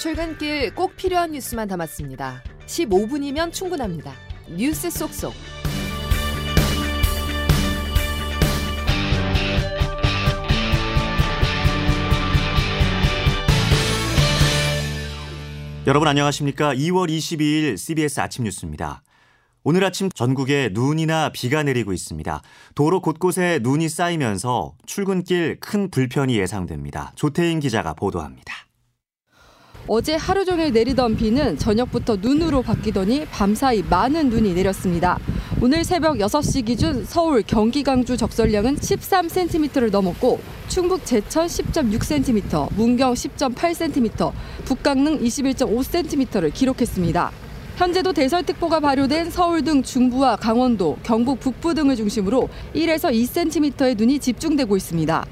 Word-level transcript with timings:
출근길 0.00 0.74
꼭 0.74 0.96
필요한 0.96 1.32
뉴스만 1.32 1.68
담았습니다. 1.68 2.42
15분이면 2.64 3.52
충분합니다. 3.52 4.14
뉴스 4.48 4.88
속속. 4.88 5.34
여러분 15.86 16.08
안녕하십니까? 16.08 16.74
2월 16.74 17.10
22일 17.10 17.76
CBS 17.76 18.20
아침 18.20 18.44
뉴스입니다. 18.44 19.02
오늘 19.64 19.84
아침 19.84 20.08
전국에 20.08 20.70
눈이나 20.72 21.28
비가 21.28 21.62
내리고 21.62 21.92
있습니다. 21.92 22.40
도로 22.74 23.02
곳곳에 23.02 23.58
눈이 23.62 23.90
쌓이면서 23.90 24.72
출근길 24.86 25.60
큰 25.60 25.90
불편이 25.90 26.38
예상됩니다. 26.38 27.12
조태인 27.16 27.60
기자가 27.60 27.92
보도합니다. 27.92 28.59
어제 29.92 30.14
하루 30.14 30.44
종일 30.44 30.72
내리던 30.72 31.16
비는 31.16 31.58
저녁부터 31.58 32.18
눈으로 32.20 32.62
바뀌더니 32.62 33.26
밤사이 33.26 33.82
많은 33.90 34.30
눈이 34.30 34.54
내렸습니다. 34.54 35.18
오늘 35.60 35.82
새벽 35.82 36.18
6시 36.18 36.64
기준 36.64 37.04
서울 37.04 37.42
경기 37.44 37.82
강주 37.82 38.16
적설량은 38.16 38.76
13cm를 38.76 39.90
넘었고 39.90 40.38
충북 40.68 41.04
제천 41.04 41.48
10.6cm, 41.48 42.72
문경 42.76 43.14
10.8cm, 43.14 44.32
북강릉 44.64 45.24
21.5cm를 45.24 46.54
기록했습니다. 46.54 47.32
현재도 47.74 48.12
대설특보가 48.12 48.78
발효된 48.78 49.32
서울 49.32 49.64
등 49.64 49.82
중부와 49.82 50.36
강원도, 50.36 50.98
경북 51.02 51.40
북부 51.40 51.74
등을 51.74 51.96
중심으로 51.96 52.48
1에서 52.76 53.12
2cm의 53.12 53.96
눈이 53.98 54.20
집중되고 54.20 54.76
있습니다. 54.76 55.26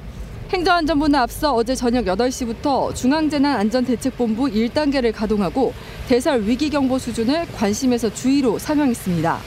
행정안전부는 0.50 1.18
앞서 1.18 1.52
어제 1.52 1.74
저녁 1.74 2.06
8시부터 2.06 2.94
중앙재난안전대책본부 2.94 4.44
1단계를 4.44 5.12
가동하고 5.14 5.74
대설 6.08 6.42
위기경보 6.42 6.98
수준을 6.98 7.46
관심에서 7.54 8.12
주의로 8.14 8.58
상향했습니다. 8.58 9.38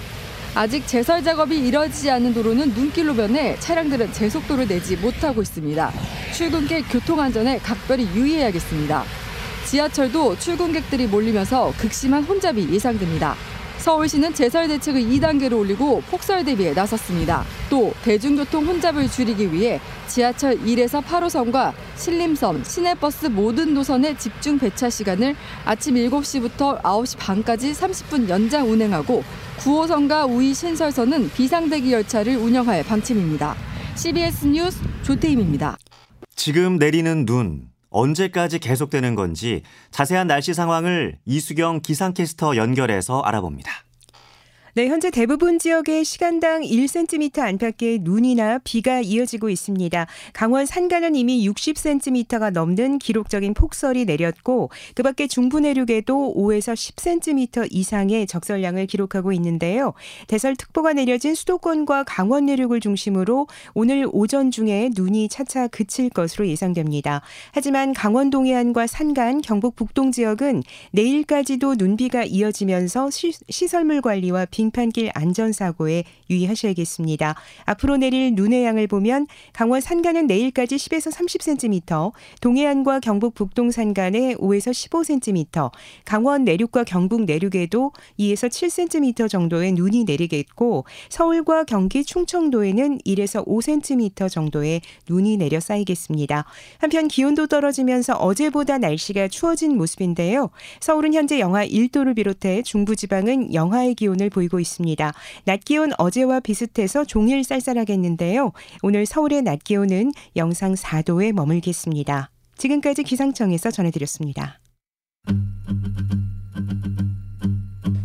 아직 0.53 0.85
제설 0.85 1.23
작업이 1.23 1.57
이뤄지지 1.57 2.11
않은 2.11 2.35
도로는 2.35 2.73
눈길로 2.73 3.15
변해 3.15 3.55
차량들은 3.59 4.13
제속도를 4.13 4.67
내지 4.67 4.95
못하고 4.95 5.41
있습니다. 5.41 5.91
출근길 6.35 6.83
교통안전에 6.87 7.57
각별히 7.59 8.03
유의해야겠습니다. 8.13 9.03
지하철도 9.65 10.37
출근객들이 10.37 11.07
몰리면서 11.07 11.73
극심한 11.79 12.23
혼잡이 12.23 12.71
예상됩니다. 12.71 13.35
서울시는 13.81 14.35
제설 14.35 14.67
대책을 14.67 15.01
2단계로 15.01 15.57
올리고 15.57 16.01
폭설 16.11 16.45
대비에 16.45 16.73
나섰습니다. 16.73 17.43
또 17.67 17.91
대중교통 18.03 18.65
혼잡을 18.67 19.09
줄이기 19.09 19.51
위해 19.51 19.79
지하철 20.07 20.55
1에서 20.59 21.03
8호선과 21.03 21.73
신림선, 21.95 22.63
시내버스 22.63 23.27
모든 23.27 23.73
노선의 23.73 24.17
집중 24.19 24.59
배차 24.59 24.91
시간을 24.91 25.35
아침 25.65 25.95
7시부터 25.95 26.81
9시 26.83 27.17
반까지 27.17 27.71
30분 27.71 28.29
연장 28.29 28.69
운행하고 28.69 29.23
9호선과 29.57 30.29
우이 30.29 30.53
신설선은 30.53 31.31
비상대기 31.31 31.91
열차를 31.91 32.37
운영할 32.37 32.83
방침입니다. 32.83 33.55
CBS 33.95 34.45
뉴스 34.45 34.79
조태임입니다. 35.01 35.77
지금 36.35 36.77
내리는 36.77 37.25
눈 37.25 37.70
언제까지 37.91 38.59
계속되는 38.59 39.15
건지 39.15 39.61
자세한 39.91 40.27
날씨 40.27 40.53
상황을 40.53 41.19
이수경 41.25 41.81
기상캐스터 41.81 42.55
연결해서 42.55 43.21
알아봅니다. 43.21 43.90
네, 44.73 44.87
현재 44.87 45.09
대부분 45.11 45.59
지역에 45.59 46.01
시간당 46.05 46.61
1cm 46.61 47.39
안팎의 47.39 47.99
눈이나 48.03 48.57
비가 48.63 49.01
이어지고 49.01 49.49
있습니다. 49.49 50.07
강원 50.31 50.65
산간은 50.65 51.13
이미 51.17 51.45
60cm가 51.45 52.51
넘는 52.51 52.97
기록적인 52.97 53.53
폭설이 53.53 54.05
내렸고 54.05 54.69
그 54.95 55.03
밖에 55.03 55.27
중부 55.27 55.59
내륙에도 55.59 56.33
5에서 56.37 56.73
10cm 56.73 57.67
이상의 57.69 58.27
적설량을 58.27 58.85
기록하고 58.85 59.33
있는데요. 59.33 59.91
대설특보가 60.27 60.93
내려진 60.93 61.35
수도권과 61.35 62.05
강원 62.05 62.45
내륙을 62.45 62.79
중심으로 62.79 63.47
오늘 63.73 64.07
오전 64.09 64.51
중에 64.51 64.91
눈이 64.95 65.27
차차 65.27 65.67
그칠 65.67 66.09
것으로 66.09 66.47
예상됩니다. 66.47 67.21
하지만 67.51 67.91
강원 67.91 68.29
동해안과 68.29 68.87
산간, 68.87 69.41
경북 69.41 69.75
북동 69.75 70.13
지역은 70.13 70.63
내일까지도 70.91 71.75
눈비가 71.77 72.23
이어지면서 72.23 73.09
시 73.09 73.67
설물 73.67 73.99
관리와 73.99 74.45
비 74.45 74.60
빙판길 74.61 75.09
안전사고에 75.15 76.03
유의하셔야겠습니다. 76.29 77.35
앞으로 77.65 77.97
내릴 77.97 78.35
눈의 78.35 78.63
양을 78.63 78.87
보면 78.87 79.25
강원 79.53 79.81
산간은 79.81 80.27
내일까지 80.27 80.75
10에서 80.75 81.11
30cm, 81.11 82.11
동해안과 82.41 82.99
경북 82.99 83.33
북동 83.33 83.71
산간에 83.71 84.35
5에서 84.35 84.71
15cm, 84.71 85.71
강원 86.05 86.43
내륙과 86.43 86.83
경북 86.83 87.23
내륙에도 87.23 87.91
2에서 88.19 88.49
7cm 88.49 89.29
정도의 89.29 89.71
눈이 89.71 90.03
내리겠고 90.03 90.85
서울과 91.09 91.63
경기 91.63 92.03
충청도에는 92.03 92.99
1에서 92.99 93.45
5cm 93.47 94.29
정도의 94.29 94.81
눈이 95.09 95.37
내려 95.37 95.59
쌓이겠습니다. 95.59 96.45
한편 96.77 97.07
기온도 97.07 97.47
떨어지면서 97.47 98.13
어제보다 98.15 98.77
날씨가 98.77 99.29
추워진 99.29 99.75
모습인데요. 99.77 100.51
서울은 100.79 101.13
현재 101.13 101.39
영하 101.39 101.65
1도를 101.65 102.15
비롯해 102.15 102.61
중부지방은 102.61 103.53
영하의 103.53 103.95
기온을 103.95 104.29
보이고 104.29 104.50
보이고 104.51 104.59
있습니다. 104.59 105.13
낮 105.45 105.65
기온 105.65 105.91
어제와 105.97 106.41
비슷해서 106.41 107.05
종일 107.05 107.43
쌀쌀하겠는데요. 107.43 108.51
오늘 108.83 109.05
서울의 109.05 109.43
낮 109.43 109.63
기온은 109.63 110.11
영상 110.35 110.73
4도에 110.73 111.31
머물겠습니다. 111.31 112.29
지금까지 112.57 113.03
기상청에서 113.03 113.71
전해드렸습니다. 113.71 114.59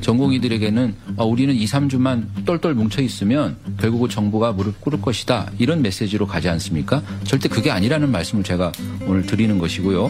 전공의들에게는 0.01 0.95
아, 1.17 1.25
우리는 1.25 1.53
2, 1.53 1.65
3주만 1.65 2.45
똘똘 2.45 2.75
뭉쳐 2.75 3.03
있으면 3.03 3.57
결국은 3.81 4.09
정부가 4.09 4.53
무릎 4.53 4.81
꿇을 4.81 5.01
것이다. 5.01 5.51
이런 5.59 5.83
메시지로 5.83 6.29
가지 6.29 6.49
않습니까? 6.49 7.03
절대 7.25 7.49
그게 7.49 7.73
아니라는 7.73 8.13
말씀을 8.13 8.45
제가 8.45 8.71
오늘 9.09 9.27
드리는 9.27 9.59
것이고요. 9.59 10.09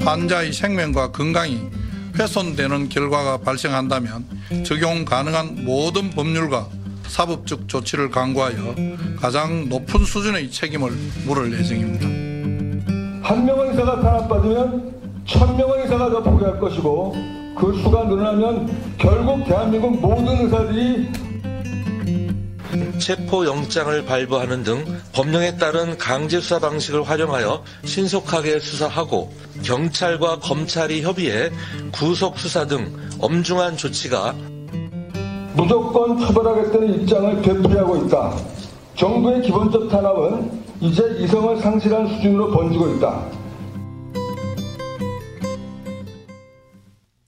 환자의 0.00 0.52
생명과 0.52 1.12
건강이 1.12 1.83
훼손되는 2.18 2.88
결과가 2.88 3.38
발생한다면 3.38 4.24
적용 4.64 5.04
가능한 5.04 5.64
모든 5.64 6.10
법률과 6.10 6.68
사법적 7.06 7.68
조치를 7.68 8.10
강구하여 8.10 8.74
가장 9.18 9.68
높은 9.68 10.04
수준의 10.04 10.50
책임을 10.50 10.90
물을 11.26 11.52
예정입니다. 11.52 12.06
한 13.22 13.44
명의 13.44 13.70
의사가 13.70 14.00
탄압받으면 14.00 14.94
천 15.26 15.56
명의 15.56 15.82
의사가 15.82 16.10
더 16.10 16.22
포기할 16.22 16.58
것이고 16.60 17.14
그 17.58 17.80
수가 17.82 18.04
늘어나면 18.04 18.96
결국 18.98 19.44
대한민국 19.44 20.00
모든 20.00 20.44
의사들이 20.44 21.08
체포영장을 22.98 24.04
발부하는 24.04 24.62
등 24.64 24.84
법령에 25.12 25.56
따른 25.56 25.96
강제수사 25.98 26.58
방식을 26.58 27.02
활용하여 27.02 27.64
신속하게 27.84 28.60
수사하고 28.60 29.32
경찰과 29.62 30.40
검찰이 30.40 31.02
협의해 31.02 31.50
구속수사 31.92 32.66
등 32.66 32.94
엄중한 33.20 33.76
조치가 33.76 34.34
무조건 35.54 36.18
처벌하겠다는 36.18 37.02
입장을 37.02 37.42
되풀이하고 37.42 38.06
있다. 38.06 38.36
정부의 38.96 39.42
기본적 39.42 39.88
탄압은 39.88 40.62
이제 40.80 41.02
이성을 41.18 41.60
상실한 41.60 42.08
수준으로 42.08 42.50
번지고 42.50 42.94
있다. 42.94 43.24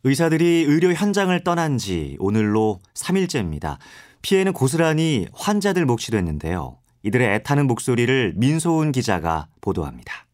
의사들이 0.04 0.66
의료 0.68 0.92
현장을 0.92 1.42
떠난 1.42 1.78
지 1.78 2.16
오늘로 2.20 2.80
3일째입니다. 2.94 3.78
피해는 4.26 4.54
고스란히 4.54 5.28
환자들 5.32 5.86
몫이 5.86 6.10
됐는데요. 6.10 6.78
이들의 7.04 7.32
애타는 7.36 7.68
목소리를 7.68 8.32
민소은 8.34 8.90
기자가 8.90 9.46
보도합니다. 9.60 10.26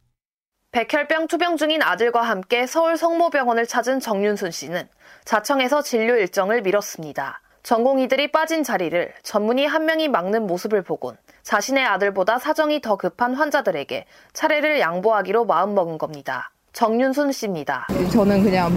백혈병 0.70 1.26
투병 1.26 1.58
중인 1.58 1.82
아들과 1.82 2.22
함께 2.22 2.66
서울 2.66 2.96
성모병원을 2.96 3.66
찾은 3.66 4.00
정윤순 4.00 4.50
씨는 4.50 4.88
자청에서 5.26 5.82
진료 5.82 6.16
일정을 6.16 6.62
미뤘습니다. 6.62 7.42
전공의들이 7.64 8.32
빠진 8.32 8.62
자리를 8.62 9.12
전문의 9.22 9.66
한 9.66 9.84
명이 9.84 10.08
막는 10.08 10.46
모습을 10.46 10.80
보곤 10.80 11.18
자신의 11.42 11.84
아들보다 11.84 12.38
사정이 12.38 12.80
더 12.80 12.96
급한 12.96 13.34
환자들에게 13.34 14.06
차례를 14.32 14.80
양보하기로 14.80 15.44
마음먹은 15.44 15.98
겁니다. 15.98 16.50
정윤순 16.72 17.32
씨입니다. 17.32 17.86
저는 18.10 18.42
그냥 18.42 18.70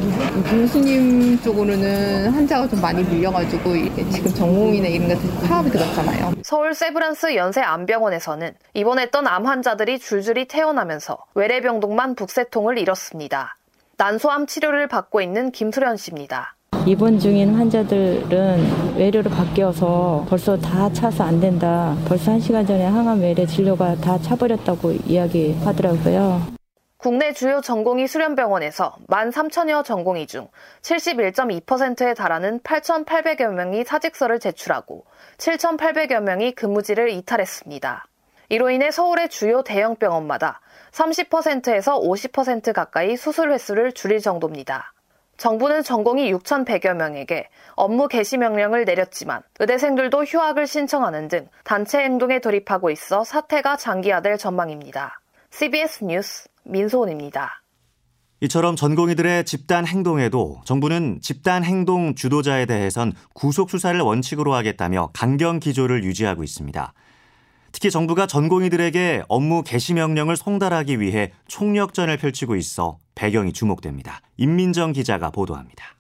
교수님 0.50 1.40
쪽으로는 1.42 2.30
환자가 2.30 2.68
좀 2.68 2.82
많이 2.82 3.04
밀려가지고 3.04 3.74
지금 4.12 4.34
전공의나 4.34 4.88
이런 4.88 5.08
게 5.08 5.18
파업이 5.48 5.70
들었잖아요. 5.70 6.34
서울 6.44 6.74
세브란스 6.74 7.36
연세 7.36 7.62
암병원에서는 7.62 8.54
입원했던 8.74 9.28
암 9.28 9.46
환자들이 9.46 10.00
줄줄이 10.00 10.46
태어나면서 10.46 11.18
외래병동만 11.36 12.16
북새통을 12.16 12.78
잃었습니다. 12.78 13.58
난소암 13.98 14.48
치료를 14.48 14.88
받고 14.88 15.22
있는 15.22 15.52
김수련 15.52 15.96
씨입니다. 15.96 16.56
입원 16.86 17.18
중인 17.18 17.56
환자들은 17.56 18.98
외래로 18.98 19.30
바뀌어서 19.30 20.26
벌써 20.30 20.58
다 20.58 20.92
차서 20.92 21.24
안 21.24 21.40
된다. 21.40 21.96
벌써 22.08 22.32
한 22.34 22.40
시간 22.40 22.66
전에 22.68 22.86
항암 22.86 23.22
외래 23.22 23.46
진료가 23.46 23.96
다 23.96 24.20
차버렸다고 24.20 24.92
이야기하더라고요. 25.08 26.56
국내 27.06 27.34
주요 27.34 27.62
전공의 27.62 28.08
수련병원에서 28.08 28.96
1만 29.10 29.32
3천여 29.32 29.86
전공의 29.86 30.26
중 30.26 30.48
71.2%에 30.82 32.16
달하는 32.16 32.60
8,800여 32.62 33.54
명이 33.54 33.84
사직서를 33.84 34.40
제출하고 34.40 35.06
7,800여 35.38 36.22
명이 36.22 36.54
근무지를 36.54 37.12
이탈했습니다. 37.12 38.08
이로 38.50 38.72
인해 38.72 38.90
서울의 38.90 39.30
주요 39.30 39.62
대형 39.62 39.98
병원마다 39.98 40.62
30%에서 40.94 42.02
50% 42.02 42.74
가까이 42.74 43.18
수술 43.18 43.52
횟수를 43.52 43.92
줄일 43.92 44.20
정도입니다. 44.20 44.92
정부는 45.38 45.84
전공의 45.84 46.34
6,100여 46.34 46.96
명에게 46.96 47.50
업무 47.76 48.08
개시 48.08 48.38
명령을 48.38 48.84
내렸지만 48.84 49.44
의대생들도 49.60 50.24
휴학을 50.24 50.66
신청하는 50.66 51.28
등 51.28 51.50
단체 51.66 52.00
행동에 52.00 52.40
돌입하고 52.40 52.90
있어 52.90 53.24
사태가 53.24 53.78
장기화될 53.78 54.40
전망입니다. 54.40 55.20
CBS 55.52 56.04
뉴스 56.06 56.50
민소은입니다. 56.66 57.62
이처럼 58.42 58.76
전공의들의 58.76 59.46
집단 59.46 59.88
행동에도 59.88 60.62
정부는 60.66 61.20
집단 61.22 61.64
행동 61.64 62.16
주도자에 62.16 62.66
대해선 62.66 63.14
구속 63.34 63.70
수사를 63.70 64.00
원칙으로 64.00 64.54
하겠다며 64.54 65.10
강경 65.14 65.60
기조를 65.60 66.04
유지하고 66.04 66.44
있습니다. 66.44 66.94
특히 67.72 67.90
정부가 67.92 68.28
전공의들에게 68.28 69.24
업무 69.28 69.64
개시 69.64 69.94
명령을 69.94 70.38
송달하기 70.38 71.00
위해 71.00 71.32
총력전을 71.48 72.18
펼치고 72.18 72.56
있어 72.56 73.00
배경이 73.16 73.54
주목됩니다. 73.54 74.22
임민정 74.38 74.92
기자가 74.92 75.30
보도합니다. 75.30 75.96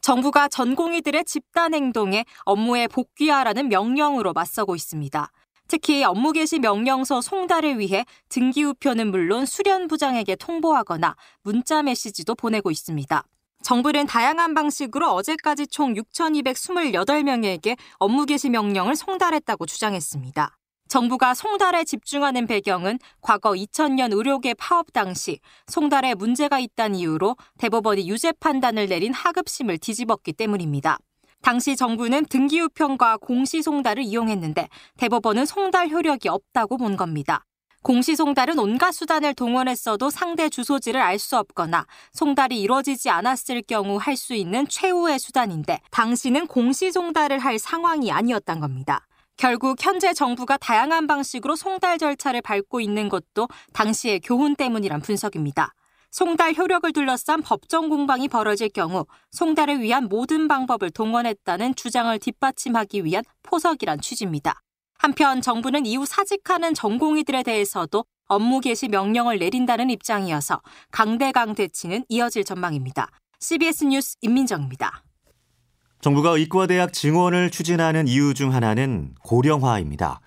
정부가 0.00 0.48
전공의들의 0.48 1.24
집단 1.24 1.74
행동에 1.74 2.24
업무에 2.44 2.86
복귀하라는 2.86 3.68
명령으로 3.68 4.32
맞서고 4.32 4.76
있습니다. 4.76 5.30
특히 5.68 6.04
업무 6.04 6.32
개시 6.32 6.58
명령서 6.58 7.20
송달을 7.20 7.78
위해 7.78 8.04
등기우표는 8.28 9.10
물론 9.10 9.46
수련부장에게 9.46 10.36
통보하거나 10.36 11.16
문자 11.42 11.82
메시지도 11.82 12.34
보내고 12.34 12.70
있습니다. 12.70 13.24
정부는 13.62 14.06
다양한 14.06 14.54
방식으로 14.54 15.10
어제까지 15.12 15.66
총 15.66 15.94
6,228명에게 15.94 17.76
업무 17.98 18.24
개시 18.26 18.48
명령을 18.48 18.94
송달했다고 18.94 19.66
주장했습니다. 19.66 20.56
정부가 20.88 21.34
송달에 21.34 21.82
집중하는 21.82 22.46
배경은 22.46 23.00
과거 23.20 23.50
2000년 23.50 24.12
의료계 24.12 24.54
파업 24.54 24.92
당시 24.92 25.40
송달에 25.66 26.14
문제가 26.14 26.60
있다는 26.60 26.96
이유로 26.96 27.36
대법원이 27.58 28.08
유죄 28.08 28.30
판단을 28.30 28.86
내린 28.86 29.12
하급심을 29.12 29.78
뒤집었기 29.78 30.34
때문입니다. 30.34 30.98
당시 31.46 31.76
정부는 31.76 32.26
등기우편과 32.26 33.18
공시송달을 33.18 34.02
이용했는데 34.02 34.68
대법원은 34.96 35.46
송달 35.46 35.90
효력이 35.90 36.28
없다고 36.28 36.76
본 36.76 36.96
겁니다. 36.96 37.44
공시송달은 37.84 38.58
온갖 38.58 38.90
수단을 38.90 39.32
동원했어도 39.32 40.10
상대 40.10 40.48
주소지를 40.48 41.00
알 41.00 41.20
수 41.20 41.36
없거나 41.36 41.86
송달이 42.12 42.60
이뤄지지 42.60 43.10
않았을 43.10 43.62
경우 43.62 43.96
할 43.96 44.16
수 44.16 44.34
있는 44.34 44.66
최후의 44.66 45.20
수단인데 45.20 45.78
당시는 45.92 46.48
공시송달을 46.48 47.38
할 47.38 47.60
상황이 47.60 48.10
아니었단 48.10 48.58
겁니다. 48.58 49.06
결국 49.36 49.76
현재 49.80 50.12
정부가 50.12 50.56
다양한 50.56 51.06
방식으로 51.06 51.54
송달 51.54 51.98
절차를 51.98 52.42
밟고 52.42 52.80
있는 52.80 53.08
것도 53.08 53.46
당시의 53.72 54.18
교훈 54.18 54.56
때문이란 54.56 55.00
분석입니다. 55.00 55.74
송달 56.16 56.54
효력을 56.54 56.90
둘러싼 56.94 57.42
법정 57.42 57.90
공방이 57.90 58.26
벌어질 58.28 58.70
경우 58.70 59.04
송달을 59.32 59.82
위한 59.82 60.08
모든 60.08 60.48
방법을 60.48 60.90
동원했다는 60.90 61.74
주장을 61.74 62.18
뒷받침하기 62.18 63.04
위한 63.04 63.22
포석이란 63.42 64.00
취지입니다. 64.00 64.62
한편 64.96 65.42
정부는 65.42 65.84
이후 65.84 66.06
사직하는 66.06 66.72
전공의들에 66.72 67.42
대해서도 67.42 68.06
업무 68.28 68.60
개시 68.60 68.88
명령을 68.88 69.38
내린다는 69.38 69.90
입장이어서 69.90 70.62
강대강 70.90 71.54
대치는 71.54 72.06
이어질 72.08 72.44
전망입니다. 72.44 73.10
CBS 73.38 73.84
뉴스 73.84 74.16
임민정입니다. 74.22 75.04
정부가 76.00 76.30
의과대학 76.30 76.94
증원을 76.94 77.50
추진하는 77.50 78.08
이유 78.08 78.32
중 78.32 78.54
하나는 78.54 79.14
고령화입니다. 79.22 80.20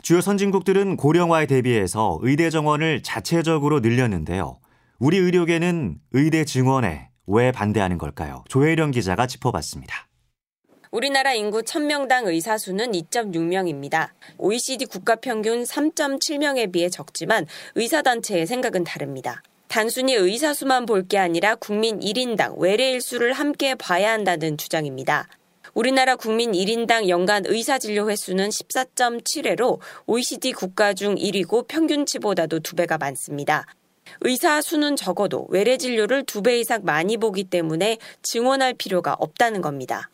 주요 0.00 0.20
선진국들은 0.20 0.96
고령화에 0.96 1.46
대비해서 1.46 2.20
의대 2.22 2.50
정원을 2.50 3.02
자체적으로 3.02 3.80
늘렸는데요. 3.80 4.60
우리 5.06 5.18
의료계는 5.18 5.98
의대 6.12 6.46
증원에 6.46 7.10
왜 7.26 7.52
반대하는 7.52 7.98
걸까요? 7.98 8.42
조혜령 8.48 8.90
기자가 8.90 9.26
짚어봤습니다. 9.26 10.08
우리나라 10.90 11.34
인구 11.34 11.60
1000명당 11.60 12.26
의사 12.26 12.56
수는 12.56 12.92
2.6명입니다. 12.92 14.12
OECD 14.38 14.86
국가 14.86 15.16
평균 15.16 15.62
3.7명에 15.64 16.72
비해 16.72 16.88
적지만 16.88 17.44
의사 17.74 18.00
단체의 18.00 18.46
생각은 18.46 18.84
다릅니다. 18.84 19.42
단순히 19.68 20.14
의사 20.14 20.54
수만 20.54 20.86
볼 20.86 21.06
게 21.06 21.18
아니라 21.18 21.54
국민 21.56 22.00
1인당 22.00 22.56
외래 22.56 22.92
일 22.92 23.02
수를 23.02 23.34
함께 23.34 23.74
봐야 23.74 24.10
한다는 24.10 24.56
주장입니다. 24.56 25.28
우리나라 25.74 26.16
국민 26.16 26.52
1인당 26.52 27.10
연간 27.10 27.42
의사 27.44 27.78
진료 27.78 28.08
횟수는 28.08 28.48
14.7회로 28.48 29.80
OECD 30.06 30.52
국가 30.52 30.94
중 30.94 31.16
1위고 31.16 31.68
평균치보다도 31.68 32.60
2배가 32.60 32.98
많습니다. 32.98 33.66
의사 34.20 34.60
수는 34.60 34.96
적어도 34.96 35.46
외래 35.50 35.76
진료를 35.76 36.24
2배 36.24 36.60
이상 36.60 36.80
많이 36.84 37.16
보기 37.16 37.44
때문에 37.44 37.98
증원할 38.22 38.74
필요가 38.74 39.14
없다는 39.18 39.60
겁니다. 39.60 40.08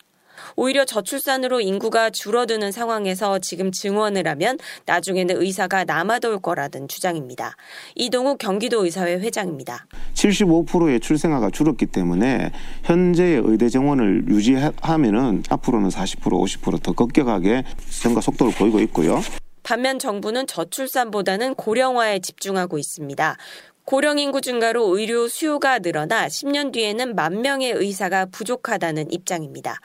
오히려 0.55 0.85
저출산으로 0.85 1.61
인구가 1.61 2.09
줄어드는 2.09 2.71
상황에서 2.71 3.39
지금 3.39 3.71
증원을 3.71 4.27
하면 4.27 4.57
나중에는 4.85 5.41
의사가 5.41 5.85
남아돌 5.85 6.39
거라는 6.39 6.87
주장입니다. 6.87 7.55
이동욱 7.95 8.37
경기도 8.37 8.83
의사회 8.83 9.15
회장입니다. 9.15 9.87
75%의 10.13 10.99
출생아가 10.99 11.49
줄었기 11.49 11.87
때문에 11.87 12.51
현재의 12.83 13.41
의대 13.45 13.69
정원을 13.69 14.25
유지하면은 14.27 15.43
앞으로는 15.49 15.89
40% 15.89 16.21
50%더 16.21 16.93
급격하게 16.93 17.63
증가 17.89 18.21
속도를 18.21 18.53
보이고 18.53 18.79
있고요. 18.81 19.21
반면 19.63 19.99
정부는 19.99 20.47
저출산보다는 20.47 21.53
고령화에 21.53 22.19
집중하고 22.19 22.79
있습니다. 22.79 23.37
고령 23.85 24.19
인구 24.19 24.41
증가로 24.41 24.97
의료 24.97 25.27
수요가 25.27 25.79
늘어나 25.79 26.27
10년 26.27 26.71
뒤에는 26.71 27.15
만 27.15 27.41
명의 27.41 27.71
의사가 27.71 28.27
부족하다는 28.27 29.11
입장입니다. 29.11 29.79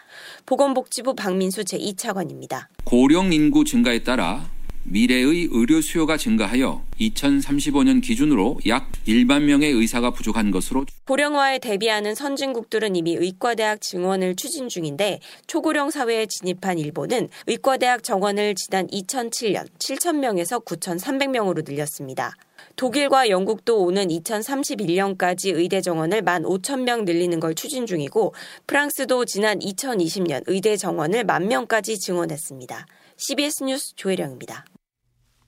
보건복지부 0.44 1.14
박민수 1.14 1.62
제2차관입니다. 1.62 2.66
고령 2.84 3.32
인구 3.32 3.64
증가에 3.64 4.02
따라 4.04 4.48
미래의 4.88 5.48
의료 5.50 5.80
수요가 5.80 6.16
증가하여 6.16 6.84
2035년 7.00 8.00
기준으로 8.02 8.60
약 8.68 8.92
1만 9.08 9.42
명의 9.42 9.72
의사가 9.72 10.12
부족한 10.12 10.52
것으로 10.52 10.84
고령화에 11.06 11.58
대비하는 11.58 12.14
선진국들은 12.14 12.94
이미 12.94 13.14
의과대학 13.14 13.80
증원을 13.80 14.36
추진 14.36 14.68
중인데 14.68 15.18
초고령 15.48 15.90
사회에 15.90 16.26
진입한 16.26 16.78
일본은 16.78 17.28
의과대학 17.48 18.04
정원을 18.04 18.54
지난 18.54 18.86
2007년 18.86 19.66
7천 19.78 20.18
명에서 20.18 20.60
9,300명으로 20.60 21.68
늘렸습니다. 21.68 22.36
독일과 22.76 23.30
영국도 23.30 23.82
오는 23.84 24.08
2031년까지 24.08 25.54
의대 25.54 25.80
정원을 25.80 26.20
1만 26.20 26.44
5천 26.44 26.82
명 26.82 27.06
늘리는 27.06 27.40
걸 27.40 27.54
추진 27.54 27.86
중이고 27.86 28.34
프랑스도 28.66 29.24
지난 29.24 29.58
2020년 29.60 30.42
의대 30.46 30.76
정원을 30.76 31.24
만 31.24 31.48
명까지 31.48 31.98
증원했습니다. 31.98 32.86
CBS 33.16 33.64
뉴스 33.64 33.94
조혜령입니다. 33.96 34.66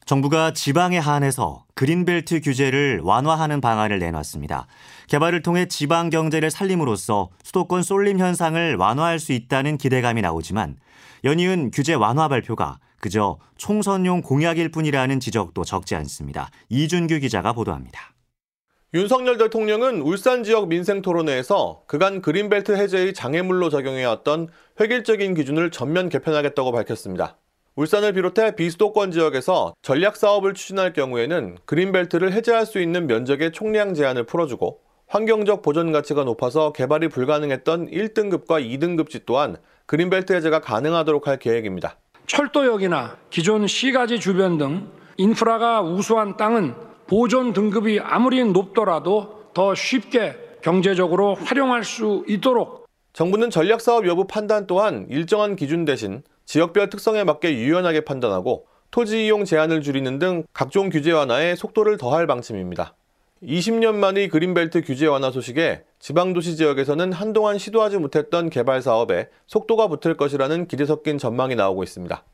정부가 0.06 0.54
지방에 0.54 0.97
한해서 0.97 1.66
그린벨트 1.75 2.40
규제를 2.40 3.00
완화하는 3.02 3.61
방안을 3.61 3.99
내놨습니다. 3.99 4.66
개발을 5.08 5.42
통해 5.42 5.66
지방 5.66 6.08
경제를 6.08 6.50
살림으로써 6.50 7.28
수도권 7.42 7.82
쏠림 7.82 8.18
현상을 8.18 8.76
완화할 8.76 9.18
수 9.18 9.35
있다는 9.35 9.76
기대감이 9.76 10.23
나오지만 10.23 10.76
연이은 11.25 11.73
규제 11.73 11.92
완화 11.92 12.26
발표가 12.28 12.78
그저 13.00 13.38
총선용 13.56 14.22
공약일 14.22 14.70
뿐이라는 14.70 15.20
지적도 15.20 15.64
적지 15.64 15.94
않습니다. 15.94 16.50
이준규 16.68 17.20
기자가 17.20 17.52
보도합니다. 17.52 18.14
윤석열 18.94 19.36
대통령은 19.36 20.00
울산 20.00 20.44
지역 20.44 20.68
민생 20.68 21.02
토론회에서 21.02 21.82
그간 21.86 22.22
그린벨트 22.22 22.72
해제의 22.72 23.12
장애물로 23.12 23.68
적용해왔던 23.68 24.48
획일적인 24.80 25.34
기준을 25.34 25.70
전면 25.70 26.08
개편하겠다고 26.08 26.72
밝혔습니다. 26.72 27.36
울산을 27.76 28.14
비롯해 28.14 28.56
비수도권 28.56 29.12
지역에서 29.12 29.74
전략 29.82 30.16
사업을 30.16 30.54
추진할 30.54 30.94
경우에는 30.94 31.58
그린벨트를 31.66 32.32
해제할 32.32 32.66
수 32.66 32.80
있는 32.80 33.06
면적의 33.06 33.52
총량 33.52 33.94
제한을 33.94 34.24
풀어주고 34.24 34.80
환경적 35.06 35.62
보전 35.62 35.92
가치가 35.92 36.24
높아서 36.24 36.72
개발이 36.72 37.08
불가능했던 37.08 37.90
1등급과 37.90 38.62
2등급 38.62 39.10
지 39.10 39.20
또한 39.26 39.56
그린벨트 39.86 40.32
해제가 40.32 40.60
가능하도록 40.60 41.26
할 41.26 41.38
계획입니다. 41.38 41.98
철도역이나 42.28 43.16
기존 43.30 43.66
시가지 43.66 44.20
주변 44.20 44.58
등 44.58 44.87
인프라가 45.16 45.80
우수한 45.80 46.37
땅은 46.37 46.75
보존 47.06 47.54
등급이 47.54 48.00
아무리 48.00 48.44
높더라도 48.44 49.50
더 49.54 49.75
쉽게 49.75 50.37
경제적으로 50.62 51.35
활용할 51.35 51.85
수 51.85 52.25
있도록 52.28 52.87
정부는 53.14 53.49
전략 53.49 53.80
사업 53.80 54.06
여부 54.06 54.26
판단 54.26 54.66
또한 54.66 55.06
일정한 55.08 55.56
기준 55.56 55.87
대신 55.87 56.23
지역별 56.44 56.90
특성에 56.90 57.25
맞게 57.25 57.54
유연하게 57.54 58.02
판단하고 58.02 58.66
토지 58.90 59.25
이용 59.25 59.44
제한을 59.44 59.80
줄이는 59.80 60.18
등 60.18 60.44
각종 60.52 60.90
규제 60.90 61.12
완화에 61.12 61.54
속도를 61.54 61.97
더할 61.97 62.26
방침입니다. 62.26 62.94
20년 63.42 63.95
만의 63.95 64.28
그린벨트 64.28 64.83
규제 64.83 65.07
완화 65.07 65.30
소식에 65.30 65.83
지방도시 66.00 66.57
지역에서는 66.57 67.12
한동안 67.12 67.59
시도하지 67.59 67.99
못했던 67.99 68.50
개발 68.50 68.83
사업에 68.83 69.28
속도가 69.47 69.88
붙을 69.88 70.16
것이라는 70.16 70.66
기대 70.66 70.85
섞인 70.85 71.18
전망이 71.18 71.54
나오고 71.54 71.85
있습니다. 71.85 72.25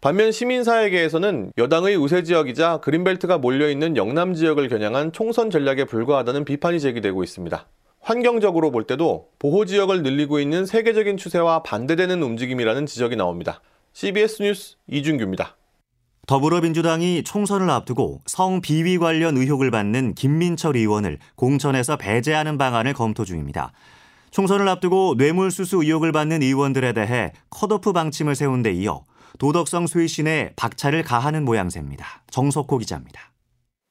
반면 0.00 0.32
시민사회계에서는 0.32 1.52
여당의 1.56 1.96
우세 1.96 2.22
지역이자 2.22 2.78
그린벨트가 2.78 3.38
몰려있는 3.38 3.96
영남 3.96 4.34
지역을 4.34 4.68
겨냥한 4.68 5.12
총선 5.12 5.50
전략에 5.50 5.84
불과하다는 5.84 6.44
비판이 6.44 6.80
제기되고 6.80 7.22
있습니다. 7.22 7.66
환경적으로 8.00 8.70
볼 8.70 8.84
때도 8.84 9.28
보호 9.38 9.64
지역을 9.64 10.02
늘리고 10.02 10.40
있는 10.40 10.66
세계적인 10.66 11.16
추세와 11.16 11.62
반대되는 11.62 12.22
움직임이라는 12.22 12.84
지적이 12.86 13.16
나옵니다. 13.16 13.62
CBS 13.94 14.42
뉴스 14.42 14.76
이준규입니다. 14.88 15.56
더불어민주당이 16.26 17.22
총선을 17.24 17.68
앞두고 17.70 18.22
성비위 18.26 18.98
관련 18.98 19.36
의혹을 19.36 19.70
받는 19.70 20.14
김민철 20.14 20.76
의원을 20.76 21.18
공천에서 21.36 21.96
배제하는 21.96 22.56
방안을 22.56 22.94
검토 22.94 23.24
중입니다. 23.24 23.72
총선을 24.30 24.66
앞두고 24.68 25.14
뇌물수수 25.18 25.82
의혹을 25.84 26.12
받는 26.12 26.42
의원들에 26.42 26.92
대해 26.92 27.32
컷오프 27.50 27.92
방침을 27.92 28.34
세운 28.34 28.62
데 28.62 28.72
이어 28.72 29.04
도덕성 29.38 29.86
쇄신에 29.86 30.54
박차를 30.56 31.02
가하는 31.02 31.44
모양새입니다. 31.44 32.22
정석호 32.30 32.78
기자입니다. 32.78 33.32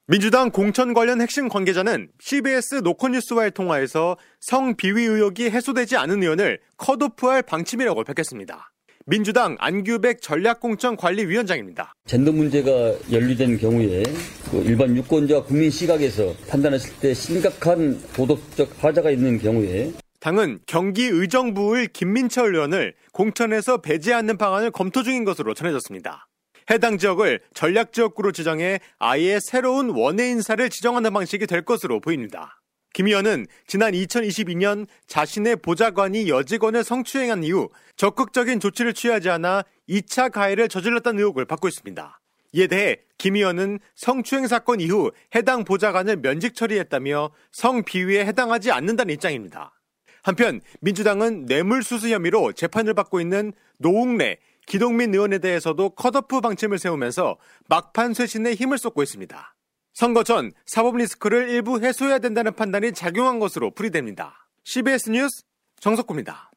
민주당 0.07 0.51
공천 0.51 0.93
관련 0.93 1.21
핵심 1.21 1.47
관계자는 1.47 2.09
CBS 2.19 2.81
노컷뉴스와의 2.83 3.51
통화에서 3.51 4.17
성비위 4.41 5.01
의혹이 5.01 5.49
해소되지 5.49 5.95
않은 5.95 6.21
의원을 6.23 6.59
컷오프할 6.77 7.43
방침이라고 7.43 8.03
밝혔습니다. 8.03 8.72
민주당 9.05 9.57
안규백 9.59 10.21
전략공천관리위원장입니다. 10.21 11.93
젠더 12.05 12.31
문제가 12.31 12.93
연루된 13.11 13.57
경우에 13.57 14.03
그 14.49 14.63
일반 14.63 14.95
유권자 14.95 15.43
국민 15.43 15.69
시각에서 15.69 16.33
판단했을 16.49 16.93
때 17.01 17.13
심각한 17.13 18.01
도덕적 18.15 18.81
하자가 18.81 19.11
있는 19.11 19.39
경우에 19.39 19.91
당은 20.21 20.59
경기 20.67 21.03
의정부의 21.03 21.89
김민철 21.91 22.55
의원을 22.55 22.93
공천에서 23.11 23.81
배제하는 23.81 24.37
방안을 24.37 24.71
검토 24.71 25.03
중인 25.03 25.25
것으로 25.25 25.53
전해졌습니다. 25.53 26.27
해당 26.71 26.97
지역을 26.97 27.41
전략지역구로 27.53 28.31
지정해 28.31 28.79
아예 28.99 29.41
새로운 29.41 29.89
원외 29.89 30.29
인사를 30.29 30.69
지정하는 30.69 31.11
방식이 31.11 31.45
될 31.45 31.63
것으로 31.63 31.99
보입니다. 31.99 32.61
김 32.93 33.07
의원은 33.07 33.47
지난 33.65 33.93
2022년 33.93 34.85
자신의 35.07 35.57
보좌관이 35.57 36.29
여직원을 36.29 36.83
성추행한 36.83 37.43
이후 37.43 37.69
적극적인 37.97 38.59
조치를 38.59 38.93
취하지 38.93 39.31
않아 39.31 39.63
2차 39.89 40.31
가해를 40.31 40.69
저질렀다는 40.69 41.19
의혹을 41.19 41.45
받고 41.45 41.67
있습니다. 41.67 42.19
이에 42.53 42.67
대해 42.67 42.97
김 43.17 43.35
의원은 43.35 43.79
성추행 43.95 44.47
사건 44.47 44.79
이후 44.79 45.11
해당 45.33 45.63
보좌관을 45.63 46.17
면직 46.17 46.53
처리했다며 46.53 47.31
성비위에 47.51 48.25
해당하지 48.25 48.71
않는다는 48.71 49.15
입장입니다. 49.15 49.73
한편 50.21 50.61
민주당은 50.81 51.45
뇌물수수 51.47 52.09
혐의로 52.09 52.53
재판을 52.53 52.93
받고 52.93 53.19
있는 53.19 53.53
노웅래, 53.79 54.37
기동민 54.67 55.13
의원에 55.13 55.39
대해서도 55.39 55.89
컷오프 55.89 56.41
방침을 56.41 56.77
세우면서 56.77 57.37
막판 57.67 58.13
쇄신에 58.13 58.53
힘을 58.53 58.77
쏟고 58.77 59.01
있습니다. 59.01 59.55
선거 59.93 60.23
전 60.23 60.51
사법 60.65 60.97
리스크를 60.97 61.49
일부 61.49 61.79
해소해야 61.79 62.17
된다는 62.17 62.55
판단이 62.55 62.93
작용한 62.93 63.37
것으로 63.37 63.71
풀이됩니다. 63.71 64.47
CBS 64.63 65.11
뉴스 65.11 65.43
정석구입니다. 65.79 66.51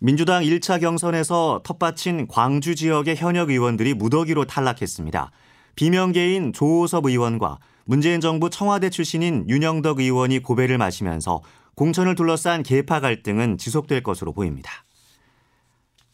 민주당 0.00 0.42
1차 0.42 0.80
경선에서 0.80 1.62
텃밭인 1.62 2.26
광주 2.26 2.74
지역의 2.74 3.14
현역 3.14 3.50
의원들이 3.50 3.94
무더기로 3.94 4.46
탈락했습니다. 4.46 5.30
비명계인 5.76 6.52
조호섭 6.52 7.06
의원과 7.06 7.60
문재인 7.84 8.20
정부 8.20 8.50
청와대 8.50 8.90
출신인 8.90 9.48
윤영덕 9.48 10.00
의원이 10.00 10.40
고배를 10.40 10.76
마시면서 10.76 11.40
공천을 11.76 12.16
둘러싼 12.16 12.64
계파 12.64 12.98
갈등은 12.98 13.58
지속될 13.58 14.02
것으로 14.02 14.32
보입니다. 14.32 14.84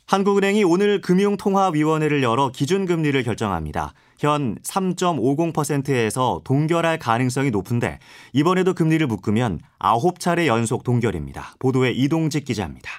한국은행이 0.09 0.65
오늘 0.65 1.03
금융통화위원회를 1.03 2.23
열어 2.23 2.51
기준금리를 2.51 3.23
결정합니다. 3.25 3.93
현 4.19 4.57
3.50%에서 4.61 6.41
동결할 6.45 6.99
가능성이 6.99 7.51
높은데 7.51 7.99
이번에도 8.33 8.73
금리를 8.73 9.07
묶으면 9.07 9.61
9차례 9.79 10.47
연속 10.47 10.83
동결입니다. 10.83 11.57
보도에 11.59 11.91
이동직 11.91 12.47
기자입니다. 12.47 12.91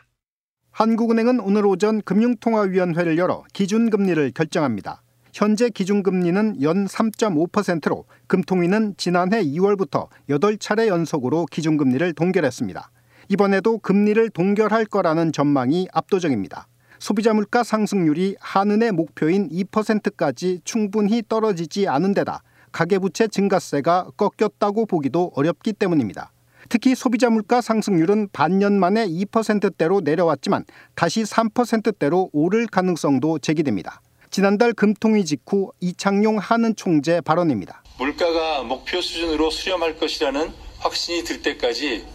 한국은행은 0.69 1.39
오늘 1.39 1.65
오전 1.65 1.99
금융통화위원회를 2.03 3.17
열어 3.17 3.43
기준금리를 3.53 4.31
결정합니다. 4.35 5.01
현재 5.33 5.71
기준금리는 5.71 6.61
연 6.61 6.85
3.5%로 6.85 8.05
금통위는 8.27 8.93
지난해 8.97 9.43
2월부터 9.43 10.09
8차례 10.29 10.85
연속으로 10.85 11.47
기준금리를 11.47 12.13
동결했습니다. 12.13 12.91
이번에도 13.29 13.79
금리를 13.79 14.29
동결할 14.29 14.85
거라는 14.85 15.31
전망이 15.31 15.87
압도적입니다. 15.91 16.67
소비자 16.99 17.33
물가 17.33 17.63
상승률이 17.63 18.35
한은의 18.41 18.91
목표인 18.91 19.49
2%까지 19.49 20.59
충분히 20.65 21.23
떨어지지 21.27 21.87
않은 21.87 22.13
데다 22.13 22.43
가계부채 22.73 23.29
증가세가 23.29 24.09
꺾였다고 24.17 24.85
보기도 24.85 25.31
어렵기 25.35 25.73
때문입니다. 25.73 26.31
특히 26.67 26.93
소비자 26.95 27.29
물가 27.29 27.61
상승률은 27.61 28.29
반년 28.33 28.79
만에 28.79 29.07
2%대로 29.07 30.01
내려왔지만 30.01 30.65
다시 30.93 31.23
3%대로 31.23 32.29
오를 32.33 32.67
가능성도 32.67 33.39
제기됩니다. 33.39 34.01
지난달 34.29 34.73
금통위 34.73 35.25
직후 35.25 35.71
이창용 35.79 36.37
한은 36.37 36.75
총재 36.75 37.21
발언입니다. 37.21 37.81
물가가 37.97 38.61
목표 38.63 39.01
수준으로 39.01 39.49
수렴할 39.49 39.97
것이라는 39.97 40.51
확신이 40.77 41.23
들 41.23 41.41
때까지 41.41 42.05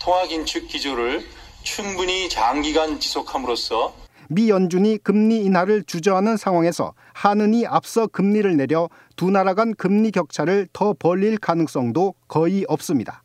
통화 0.00 0.26
긴축 0.26 0.66
기조를 0.66 1.24
충분히 1.62 2.28
장기간 2.30 2.98
지속함으로써 2.98 3.99
미 4.32 4.48
연준이 4.48 4.96
금리 5.02 5.44
인하를 5.44 5.82
주저하는 5.82 6.36
상황에서 6.36 6.94
한은이 7.14 7.66
앞서 7.66 8.06
금리를 8.06 8.56
내려 8.56 8.88
두 9.16 9.28
나라 9.28 9.54
간 9.54 9.74
금리 9.74 10.12
격차를 10.12 10.68
더 10.72 10.94
벌릴 10.96 11.36
가능성도 11.36 12.14
거의 12.28 12.64
없습니다. 12.68 13.24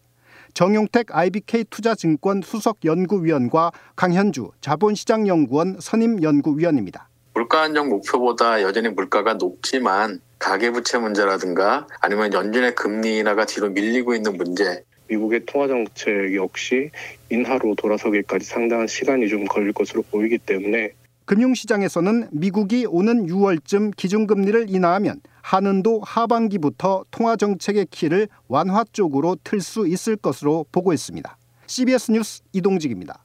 정용택 0.56 1.16
IBK 1.16 1.66
투자증권 1.70 2.42
수석 2.42 2.78
연구위원과 2.84 3.72
강현주 3.96 4.50
자본시장 4.62 5.28
연구원 5.28 5.78
선임 5.80 6.24
연구위원입니다. 6.24 7.08
물가 7.36 7.62
안정 7.62 7.90
목표보다 7.90 8.64
여전히 8.64 8.90
물가가 8.90 9.36
높지만 9.36 10.22
가계부채 10.40 10.98
문제라든가 10.98 11.86
아니면 12.02 12.34
연준의 12.34 12.74
금리 12.74 13.20
인하가 13.20 13.46
뒤로 13.46 13.70
밀리고 13.70 14.16
있는 14.16 14.38
문제 14.38 14.84
미국의 15.08 15.46
통화 15.46 15.68
정책 15.68 16.36
역시 16.36 16.92
인하로 17.30 17.76
돌아서기까지 17.76 18.46
상당한 18.46 18.88
시간이 18.88 19.28
좀 19.28 19.46
걸릴 19.46 19.74
것으로 19.74 20.02
보이기 20.04 20.38
때문에 20.38 20.92
금융시장에서는 21.26 22.30
미국이 22.32 22.86
오는 22.86 23.26
6월쯤 23.26 23.96
기준금리를 23.96 24.68
인하하면 24.70 25.22
한은도 25.42 26.02
하반기부터 26.02 27.06
통화 27.12 27.36
정책의 27.36 27.88
키를 27.90 28.28
완화 28.48 28.84
쪽으로 28.92 29.38
틀 29.44 29.62
수 29.62 29.88
있을 29.88 30.16
것으로 30.16 30.66
보고 30.72 30.94
있습니다. 30.94 31.38
CBS 31.68 32.12
뉴스 32.12 32.42
이동직입니다. 32.54 33.24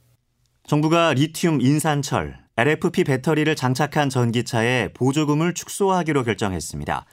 정부가 0.67 1.13
리튬 1.15 1.61
인산철 1.61 2.39
LFP 2.57 3.05
배터리를 3.05 3.55
장착한 3.55 4.09
전기차에 4.09 4.89
보조금을 4.95 5.55
축소하기로 5.55 6.25
결정했습니다. 6.25 7.07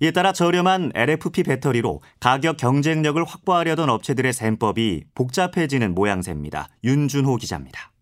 이에 0.00 0.10
따라 0.10 0.32
저렴한 0.32 0.92
LFP 0.94 1.42
배터리로 1.42 2.00
가격 2.20 2.56
경쟁력을 2.56 3.22
확보하려던 3.24 3.88
업체들의 3.88 4.32
셈법이 4.32 5.04
복잡해지는 5.14 5.94
모양새입니다. 5.94 6.68
윤준호 6.84 7.36
기자입니다. 7.36 7.92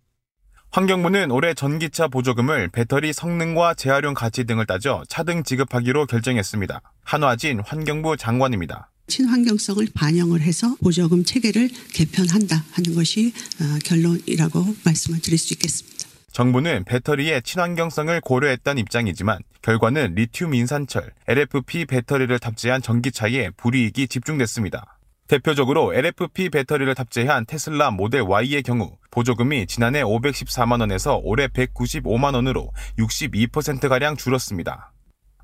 환경부는 0.72 1.30
올해 1.30 1.54
전기차 1.54 2.08
보조금을 2.08 2.68
배터리 2.68 3.12
성능과 3.12 3.74
재활용 3.74 4.12
가치 4.12 4.42
등을 4.44 4.66
따져 4.66 5.04
차등 5.08 5.44
지급하기로 5.44 6.06
결정했습니다. 6.06 6.80
한화진 7.04 7.60
환경부 7.64 8.16
장관입니다. 8.16 8.90
친환경성을 9.06 9.86
반영을 9.94 10.40
해서 10.40 10.74
보조금 10.82 11.22
체계를 11.24 11.70
개편한다 11.92 12.64
하는 12.72 12.94
것이 12.94 13.32
어, 13.60 13.78
결론이라고 13.84 14.76
말씀을 14.84 15.20
드릴 15.20 15.38
수 15.38 15.54
있겠습니다. 15.54 15.93
정부는 16.34 16.82
배터리의 16.84 17.42
친환경성을 17.42 18.20
고려했던 18.20 18.76
입장이지만 18.78 19.38
결과는 19.62 20.16
리튬 20.16 20.52
인산철 20.52 21.12
LFP 21.28 21.84
배터리를 21.86 22.36
탑재한 22.40 22.82
전기차에 22.82 23.50
불이익이 23.56 24.08
집중됐습니다. 24.08 24.98
대표적으로 25.28 25.94
LFP 25.94 26.50
배터리를 26.50 26.92
탑재한 26.96 27.46
테슬라 27.46 27.92
모델 27.92 28.22
Y의 28.22 28.64
경우 28.64 28.96
보조금이 29.12 29.68
지난해 29.68 30.02
514만 30.02 30.80
원에서 30.80 31.20
올해 31.22 31.46
195만 31.46 32.34
원으로 32.34 32.72
62%가량 32.98 34.16
줄었습니다. 34.16 34.93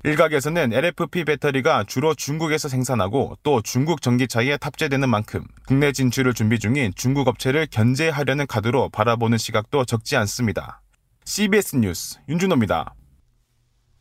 일각에서는 0.03 0.73
LFP 0.73 1.25
배터리가 1.25 1.83
주로 1.87 2.15
중국에서 2.15 2.67
생산하고 2.67 3.37
또 3.43 3.61
중국 3.61 4.01
전기차에 4.01 4.57
탑재되는 4.57 5.07
만큼 5.07 5.43
국내 5.67 5.91
진출을 5.91 6.33
준비 6.33 6.57
중인 6.57 6.91
중국 6.95 7.27
업체를 7.27 7.67
견제하려는 7.69 8.47
카드로 8.47 8.89
바라보는 8.89 9.37
시각도 9.37 9.85
적지 9.85 10.15
않습니다. 10.17 10.81
CBS 11.25 11.75
뉴스 11.75 12.19
윤준호입니다. 12.27 12.95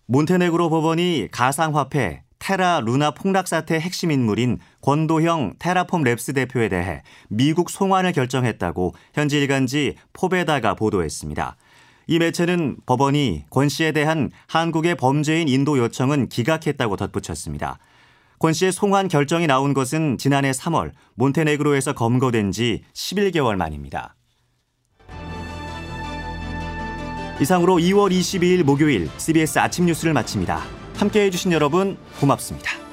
몬테네그로 0.06 0.70
법원이 0.70 1.28
가상화폐 1.30 2.22
테라 2.38 2.80
루나 2.80 3.10
폭락 3.10 3.46
사태 3.46 3.78
핵심 3.78 4.10
인물인 4.10 4.58
권도형 4.80 5.56
테라폼 5.58 6.02
랩스 6.02 6.34
대표에 6.34 6.70
대해 6.70 7.02
미국 7.28 7.68
송환을 7.68 8.12
결정했다고 8.12 8.94
현지 9.12 9.38
일간지 9.38 9.96
포베다가 10.14 10.74
보도했습니다. 10.74 11.56
이 12.10 12.18
매체는 12.18 12.78
법원이 12.86 13.44
권 13.50 13.68
씨에 13.68 13.92
대한 13.92 14.32
한국의 14.48 14.96
범죄인 14.96 15.48
인도 15.48 15.78
요청은 15.78 16.28
기각했다고 16.28 16.96
덧붙였습니다. 16.96 17.78
권 18.40 18.52
씨의 18.52 18.72
송환 18.72 19.06
결정이 19.06 19.46
나온 19.46 19.74
것은 19.74 20.18
지난해 20.18 20.50
3월 20.50 20.90
몬테네그로에서 21.14 21.92
검거된 21.92 22.50
지 22.50 22.82
11개월 22.94 23.54
만입니다. 23.54 24.16
이상으로 27.40 27.76
2월 27.76 28.10
22일 28.10 28.64
목요일 28.64 29.08
CBS 29.16 29.60
아침 29.60 29.86
뉴스를 29.86 30.12
마칩니다. 30.12 30.64
함께 30.96 31.26
해 31.26 31.30
주신 31.30 31.52
여러분 31.52 31.96
고맙습니다. 32.18 32.89